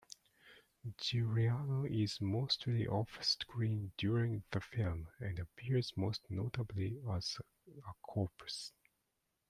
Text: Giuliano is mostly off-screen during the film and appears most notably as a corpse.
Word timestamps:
Giuliano 0.97 1.85
is 1.85 2.19
mostly 2.21 2.87
off-screen 2.87 3.91
during 3.97 4.41
the 4.49 4.59
film 4.59 5.07
and 5.19 5.37
appears 5.37 5.93
most 5.95 6.21
notably 6.31 6.99
as 7.11 7.37
a 7.87 7.93
corpse. 8.01 8.71